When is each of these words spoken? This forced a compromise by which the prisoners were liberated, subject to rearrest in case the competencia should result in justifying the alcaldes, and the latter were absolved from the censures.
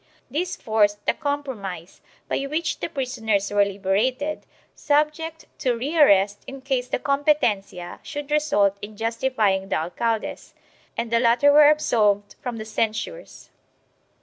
This 0.31 0.55
forced 0.55 0.97
a 1.07 1.13
compromise 1.13 2.01
by 2.27 2.39
which 2.47 2.79
the 2.79 2.89
prisoners 2.89 3.51
were 3.51 3.63
liberated, 3.63 4.47
subject 4.73 5.45
to 5.59 5.75
rearrest 5.77 6.39
in 6.47 6.61
case 6.61 6.87
the 6.87 6.97
competencia 6.97 7.99
should 8.01 8.31
result 8.31 8.79
in 8.81 8.97
justifying 8.97 9.69
the 9.69 9.75
alcaldes, 9.75 10.55
and 10.97 11.11
the 11.11 11.19
latter 11.19 11.51
were 11.51 11.69
absolved 11.69 12.33
from 12.41 12.57
the 12.57 12.65
censures. 12.65 13.51